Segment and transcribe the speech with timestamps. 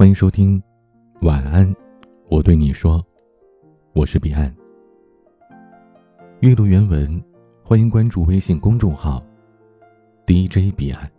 [0.00, 0.58] 欢迎收听，
[1.20, 1.76] 晚安，
[2.30, 3.06] 我对你说，
[3.92, 4.50] 我是彼岸。
[6.40, 7.22] 阅读原文，
[7.62, 9.22] 欢迎关注微信公众号
[10.26, 11.12] DJ 彼岸。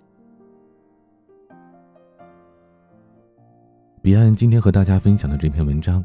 [4.01, 6.03] 彼岸今天和大家分享的这篇文章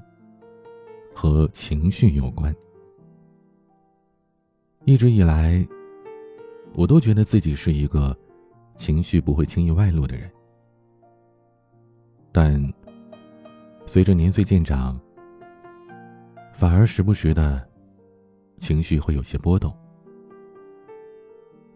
[1.15, 2.55] 和情绪有关。
[4.85, 5.67] 一直以来，
[6.75, 8.15] 我都觉得自己是一个
[8.75, 10.31] 情绪不会轻易外露的人。
[12.37, 12.63] 但
[13.87, 15.01] 随着年岁渐长，
[16.53, 17.67] 反而时不时的
[18.57, 19.75] 情绪会有些波动。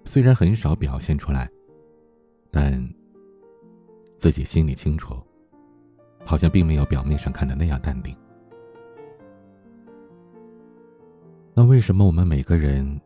[0.05, 1.51] 虽然很少表现出来，
[2.51, 2.79] 但
[4.17, 5.17] 自己心里清楚，
[6.27, 8.15] 好像并没有表面上看的那样淡定。
[11.55, 13.01] 那为什么我们每个人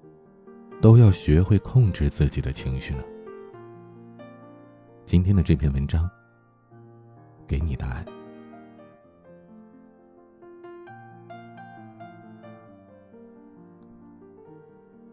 [0.82, 3.04] 都要学会控制自己的情绪呢？
[5.04, 6.10] 今天的这篇文章。
[7.46, 8.04] 给你答案。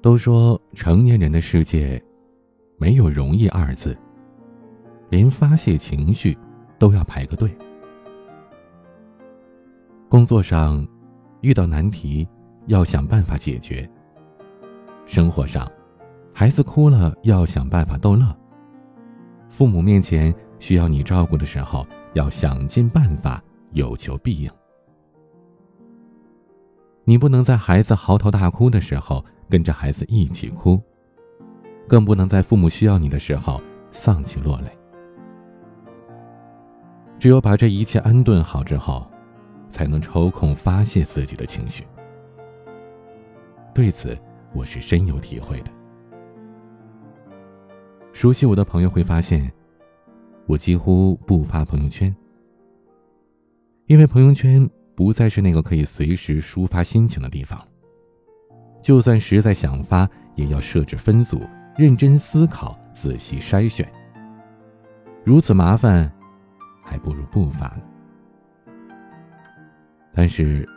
[0.02, 2.02] 都说成年人的世界，
[2.78, 3.96] 没有容易二字，
[5.10, 6.36] 连发泄情绪
[6.80, 7.56] 都要排个队。
[10.10, 10.86] 工作上
[11.42, 12.28] 遇到难题，
[12.66, 13.88] 要想办法解决；
[15.06, 15.72] 生活上，
[16.34, 18.26] 孩子哭了要想办法逗乐；
[19.50, 21.86] 父母面前需要你照顾的时候。
[22.14, 24.52] 要想尽办法有求必应。
[27.04, 30.82] 你不能在孩子嚎啕大哭的时候跟着孩子一起哭，
[31.88, 34.68] 更不能在父母需要你的时候丧气落泪。
[37.18, 39.06] 只有把这一切安顿好之后，
[39.70, 41.86] 才能抽空发泄自己的情绪。
[43.74, 44.18] 对此，
[44.54, 45.72] 我是深有体会的。
[48.14, 49.52] 熟悉我的朋友会发现。
[50.48, 52.14] 我几乎不发朋友圈，
[53.86, 57.60] 因为朋友圈不再是那个可以随时抒发心情的地方。
[58.82, 61.42] 就算实在想发，也要设置分组，
[61.78, 63.88] 认真思考，仔细筛选。
[65.24, 66.12] 如此麻烦，
[66.84, 67.82] 还不如不发呢。
[70.14, 70.68] 但是，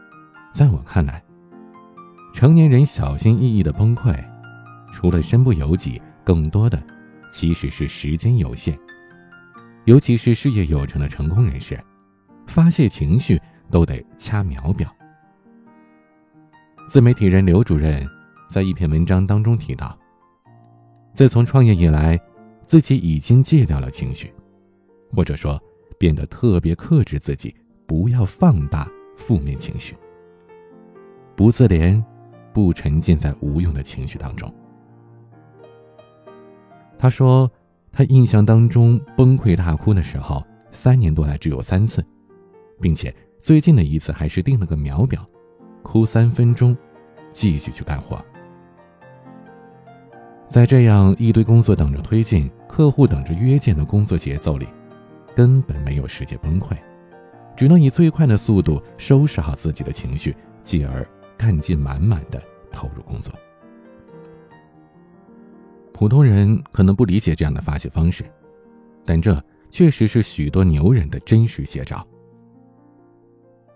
[0.52, 1.22] 在我看来，
[2.32, 4.14] 成年人小心翼翼的崩溃，
[4.92, 6.80] 除了身不由己，更多的
[7.32, 8.78] 其实是时间有限。
[9.84, 11.78] 尤其是事业有成的成功人士，
[12.46, 13.38] 发泄情绪
[13.70, 14.90] 都得掐秒表。
[16.88, 18.06] 自媒体人刘主任
[18.48, 19.98] 在一篇文章当中提到，
[21.12, 22.18] 自从创业以来，
[22.64, 24.32] 自己已经戒掉了情绪，
[25.12, 25.62] 或者说
[25.98, 27.54] 变得特别克制自己，
[27.86, 29.94] 不要放大负面情绪，
[31.36, 32.02] 不自怜，
[32.54, 34.50] 不沉浸在无用的情绪当中。
[36.98, 37.50] 他说。
[37.94, 42.04] 他印象当中崩溃大哭的时候，三年多来只有三次，
[42.80, 45.24] 并且最近的一次还是定了个秒表，
[45.82, 46.76] 哭三分钟，
[47.32, 48.20] 继续去干活。
[50.48, 54.66] 在这样一堆工作等着推进、客户等着约见的工作节奏里，
[55.34, 56.76] 根本没有时间崩溃，
[57.56, 61.06] 只能以最快的速度收拾好自己的情绪，继而
[61.36, 63.32] 干劲满满的投入工作。
[65.94, 68.24] 普通人可能不理解这样的发泄方式，
[69.06, 72.04] 但这确实是许多牛人的真实写照。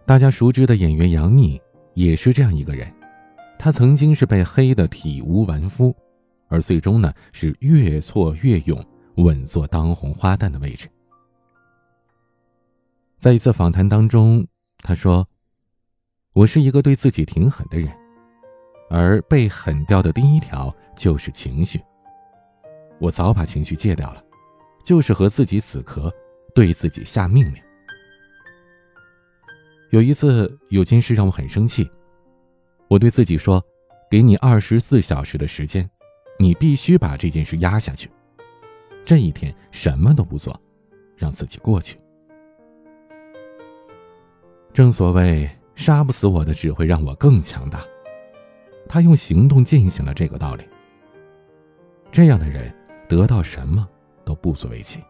[0.05, 1.61] 大家熟知的演员杨幂
[1.95, 2.93] 也是这样一个人，
[3.57, 5.95] 她曾经是被黑的体无完肤，
[6.49, 8.85] 而最终呢是越挫越勇，
[9.19, 10.89] 稳坐当红花旦的位置。
[13.17, 14.45] 在一次访谈当中，
[14.79, 15.25] 她说
[16.35, 17.89] ：“我是一个对自己挺狠的人，
[18.91, 21.81] 而被狠掉的第一条就是情绪。”
[22.99, 24.23] 我早把情绪戒掉了，
[24.85, 26.13] 就是和自己死磕，
[26.55, 27.63] 对自己下命令。
[29.91, 31.89] 有一次有件事让我很生气，
[32.89, 33.65] 我对自己说
[34.11, 35.89] ：“给你二十四小时的时间，
[36.39, 38.11] 你必须把这件事压下去。
[39.05, 40.61] 这一天什么都不做，
[41.17, 41.99] 让自己过去。”
[44.75, 47.83] 正所谓“杀不死我的，只会让我更强大。”
[48.87, 50.65] 他用行动践行了这个道理。
[52.11, 52.75] 这样的人。
[53.09, 53.89] 得到什么
[54.23, 55.01] 都不足为奇。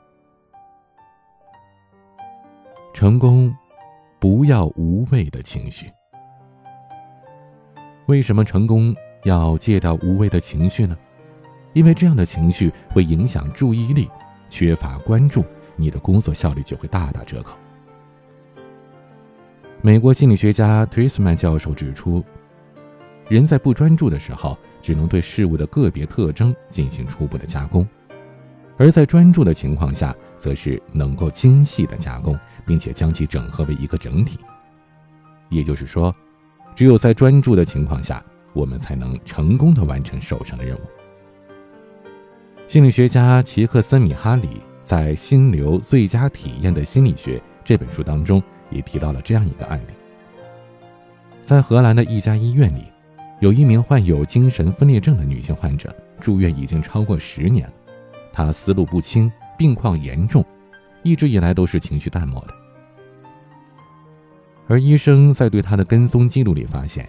[2.95, 3.53] 成功，
[4.21, 5.91] 不要无谓的情绪。
[8.07, 10.97] 为什么成功要戒掉无谓的情绪呢？
[11.75, 14.09] 因为这样的情绪会影响注意力，
[14.49, 15.45] 缺乏关注，
[15.77, 17.57] 你的工作效率就会大打折扣。
[19.83, 22.25] 美国心理学家 t r i s m a n 教授指出，
[23.29, 24.57] 人在不专注的时候。
[24.89, 27.87] 只能对事物的个别特征进行初步的加工，
[28.79, 34.39] 而在专注的情况下，则是能够精细的加工，并且将其整合为一个整体。
[35.51, 36.17] 也就是说，
[36.75, 38.25] 只有在专注的情况下，
[38.55, 40.81] 我们才能成功的完成手上的任务。
[42.67, 49.93] 心理学家齐克森米哈里在《心流最佳体验的心理学》这本书当中也提到了这样一个案例：
[51.45, 52.87] 在荷兰的一家医院里，
[53.41, 57.71] 有一名患有精神分裂症的女性患者住院已经超过十年，
[58.33, 60.45] 她思路不清，病况严重，
[61.03, 62.55] 一直以来都是情绪淡漠的。
[64.67, 67.09] 而医生在对她的跟踪记录里发现，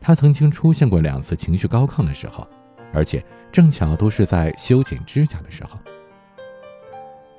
[0.00, 2.46] 她曾经出现过两次情绪高亢的时候，
[2.92, 3.24] 而且。
[3.52, 5.78] 正巧都是在修剪指甲的时候，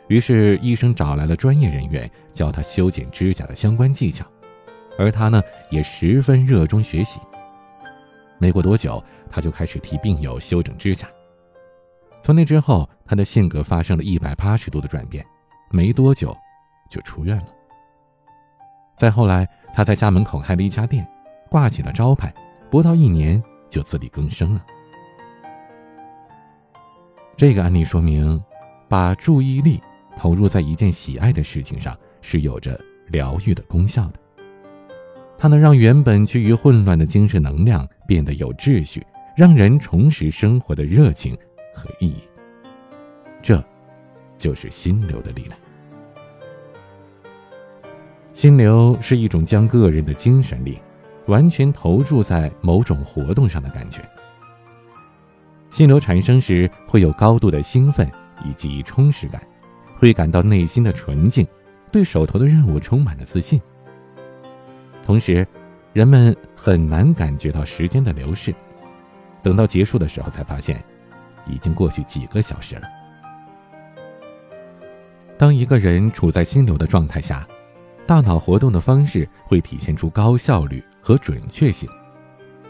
[0.07, 4.25] 于是医生找来了专业人员教他修剪指甲的相关技巧，
[4.97, 5.39] 而他呢
[5.69, 7.19] 也十分热衷学习。
[8.39, 11.07] 没过多久，他就开始替病友修整指甲。
[12.21, 15.25] 从那之后，他的性格发生了一百八十度的转变，
[15.71, 16.35] 没多久
[16.89, 17.47] 就出院了。
[18.97, 21.07] 再后来，他在家门口开了一家店，
[21.49, 22.33] 挂起了招牌，
[22.69, 24.65] 不到一年就自力更生了。
[27.35, 28.43] 这个案例说明，
[28.89, 29.81] 把注意力
[30.17, 34.19] 投入在一件喜爱的事情上是有着疗愈的功效的。
[35.37, 39.05] 它能让原本趋于混乱的精神能量变得有秩序，
[39.35, 41.37] 让人重拾生活的热情
[41.73, 42.23] 和意义。
[43.41, 43.63] 这，
[44.35, 45.57] 就是心流的力量。
[48.33, 50.79] 心流是一种将个人的精神力
[51.27, 54.01] 完全投注在某种活动上的感觉。
[55.69, 58.09] 心流产生时，会有高度的兴奋
[58.43, 59.41] 以及充实感，
[59.97, 61.45] 会感到内心的纯净，
[61.91, 63.61] 对手头的任务充满了自信。
[65.07, 65.47] 同时，
[65.93, 68.53] 人们很难感觉到时间的流逝，
[69.41, 70.83] 等到结束的时候才发现，
[71.45, 72.81] 已经过去几个小时了。
[75.37, 77.47] 当一个人处在心流的状态下，
[78.05, 81.89] 大脑活动的方式会体现出高效率和准确性，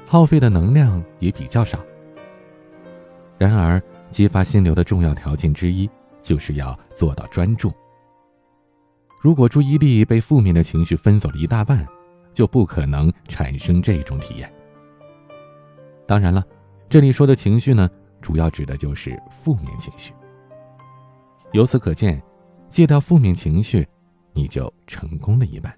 [0.06, 1.80] 耗费的能量也比较少。
[3.40, 3.82] 然而，
[4.12, 5.90] 激发心流的重要条件之一，
[6.22, 7.74] 就是要做到专注。
[9.20, 11.84] 如果注意力被负面的情绪分走了一大半，
[12.38, 14.54] 就不可能产生这种体验。
[16.06, 16.46] 当然了，
[16.88, 17.90] 这里说的情绪呢，
[18.22, 20.14] 主要指的就是负面情绪。
[21.52, 22.22] 由此可见，
[22.70, 23.88] 戒掉负面情绪，
[24.34, 25.76] 你就成功了一半。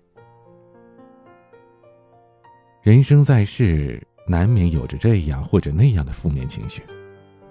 [2.82, 6.84] 人生在世，难免有着这样或者那样的负面情绪。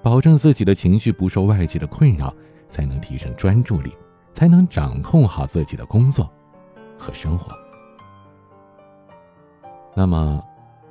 [0.03, 2.35] 保证自己的情绪不受外界的困扰，
[2.69, 3.91] 才能提升专注力，
[4.35, 6.31] 才能掌控好自己的工作
[6.99, 7.57] 和生活。
[9.99, 10.41] 那么，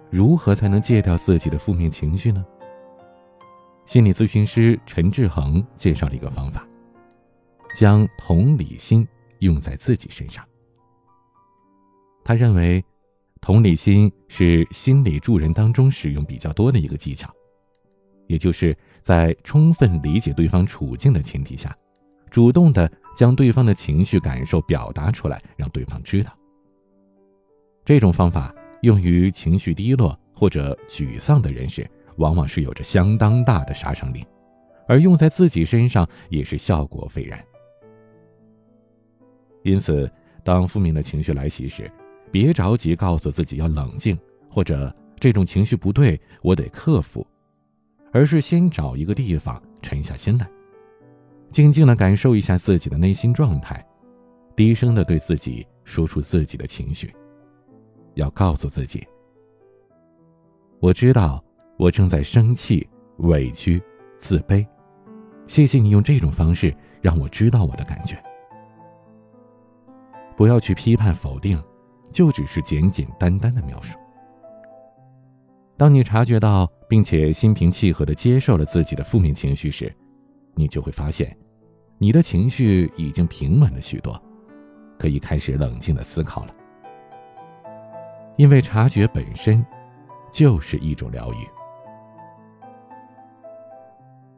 [0.10, 2.46] 如何才能戒掉自己的负面情绪呢？
[3.86, 6.68] 心理咨询师陈志恒介绍了一个方法：
[7.74, 9.08] 将同理心
[9.40, 10.44] 用在自己身上。
[12.26, 12.84] 他认为，
[13.40, 17.34] 同理心是心理助人当中使用比较多的一个技巧，
[18.28, 18.78] 也就是。
[19.02, 21.74] 在充分理解对方处境的前提下，
[22.30, 26.38] 主动的将对方的情绪感受表达出来，让对方知道。
[27.86, 34.26] 这种方法用于情绪低落或者沮丧的人士，往往是有着相当大的杀伤力，
[34.88, 37.44] 而用在自己身上也是效果斐然。
[39.64, 40.10] 因此，
[40.44, 41.92] 当负面的情绪来袭时，
[42.32, 44.18] 别着急告诉自己要冷静，
[44.50, 47.26] 或者这种情绪不对，我得克服。
[48.14, 50.50] 而是先找一个地方沉下心来，
[51.52, 53.86] 静静的感受一下自己的内心状态，
[54.56, 57.14] 低声的对自己说出自己的情绪，
[58.18, 59.06] 要告诉自己
[60.82, 61.42] ：“我知道
[61.78, 63.82] 我正在生气、委屈、
[64.18, 64.68] 自卑，
[65.48, 68.22] 谢谢你用这种方式让我知道我的感觉。”
[70.36, 71.62] 不要去批判否定，
[72.12, 73.98] 就只是简简单单的描述。
[75.78, 79.94] 当你察觉到并且心平气和地接受了自己的负面情绪时，
[80.56, 81.36] 你就会发现，
[82.00, 84.20] 你的情绪已经平稳了许多，
[84.98, 86.56] 可以开始冷静地思考了。
[88.38, 89.66] 因为察觉本身，
[90.32, 91.38] 就是一种疗愈。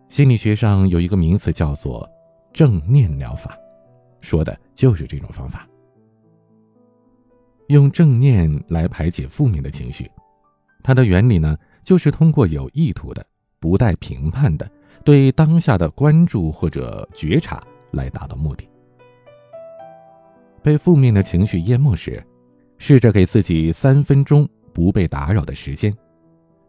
[0.07, 2.09] 心理学上有一个名词叫做
[2.51, 3.55] “正念疗法”，
[4.21, 5.67] 说的就是这种方法，
[7.67, 10.09] 用正念来排解负面的情绪。
[10.81, 13.23] 它的原理呢，就是通过有意图的、
[13.59, 14.69] 不带评判的
[15.03, 18.67] 对当下的关注或者觉察来达到目的。
[20.63, 22.25] 被负面的情绪淹没时，
[22.79, 25.95] 试着给自己三分钟不被打扰的时间，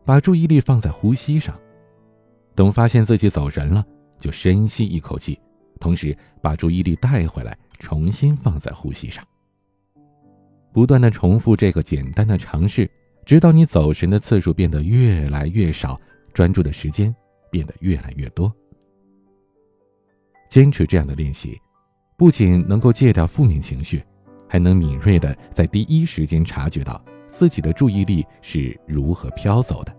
[0.05, 1.59] 把注意力放在呼吸上。
[2.55, 3.83] 等发现自己走神了，
[4.19, 5.41] 就深吸一口气，
[5.79, 9.25] 同时把注意力带回来，重新放在呼吸上，
[10.73, 12.91] 不断的重复这个简单的尝试，
[13.25, 15.99] 直到你走神的次数变得越来越少，
[16.35, 17.15] 专注的时间
[17.51, 18.53] 变得越来越多。
[20.51, 21.57] 坚持这样的练习，
[22.19, 24.03] 不仅能够戒掉负面情绪，
[24.51, 29.97] 还能敏锐的在第一时间察觉到自己的注意力是如何飘走的。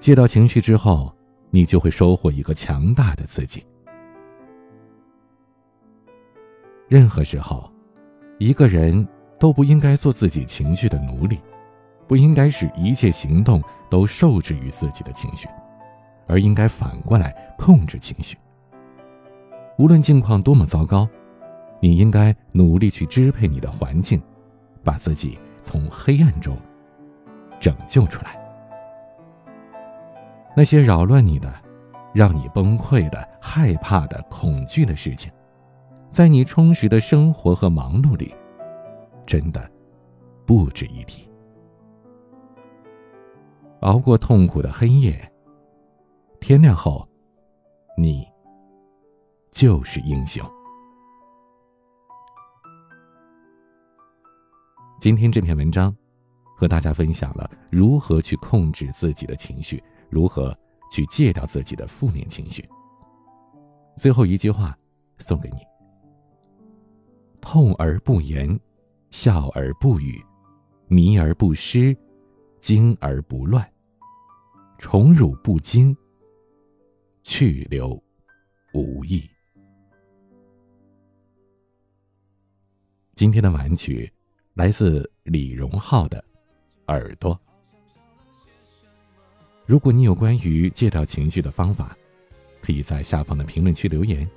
[0.00, 1.14] 接到情绪之后，
[1.50, 3.64] 你就会收获一个强大的自己。
[6.88, 7.70] 任何时候。
[8.38, 9.06] 一个人
[9.38, 11.38] 都不应该做自己情绪的奴隶，
[12.08, 15.46] 不应该使一切行动都受制于自己的情绪，
[16.26, 18.36] 而应该反过来控制情绪。
[19.78, 21.08] 无论境况多么糟糕，
[21.82, 24.22] 你应该努力去支配你的环境，
[24.84, 26.56] 把自己从黑暗中
[27.58, 28.40] 拯救出来。
[30.56, 31.52] 那些扰乱你的、
[32.14, 35.32] 让你崩溃的、害怕的、恐惧的事情。
[36.08, 38.32] 在你充实的生活和忙碌里，
[39.26, 39.68] 真的
[40.46, 41.28] 不值一提。
[43.80, 45.32] 熬过痛苦的黑夜，
[46.38, 47.08] 天亮后，
[47.98, 48.24] 你
[49.50, 50.48] 就是英雄。
[55.02, 55.92] 今天这篇文章
[56.56, 60.56] 和大家分享了如何去控制自己的情绪，如何
[60.92, 62.64] 去戒掉自己的负面情绪。
[63.96, 64.78] 最后一句话
[65.18, 65.56] 送给你。
[67.40, 68.56] 痛而不言，
[69.10, 70.24] 笑而不语，
[70.86, 71.96] 迷而不失，
[72.60, 73.68] 惊而不乱，
[74.78, 75.96] 宠辱不惊，
[77.24, 78.00] 去留
[78.72, 79.28] 无意。
[83.16, 84.08] 今天的晚曲
[84.54, 86.22] 来自李荣浩的
[86.92, 87.34] 《耳朵》。
[89.64, 91.96] 如果你有关于戒掉情绪的方法，
[92.60, 94.28] 可以在下方的评论区留言，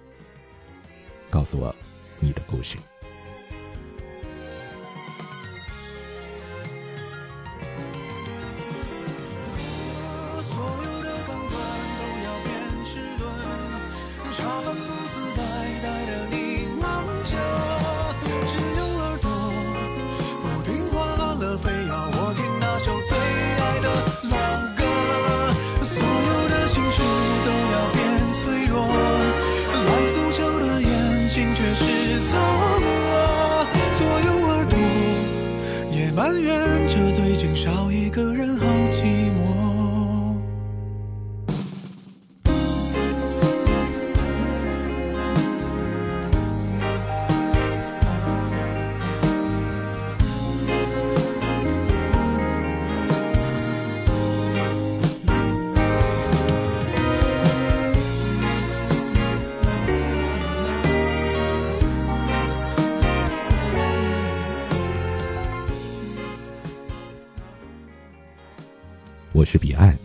[1.30, 1.76] 告诉我
[2.20, 2.78] 你的故事。
[69.56, 69.98] 是彼岸。